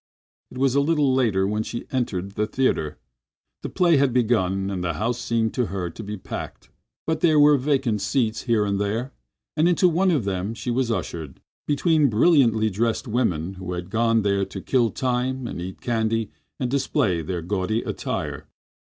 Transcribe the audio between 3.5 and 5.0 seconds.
the play had begun and the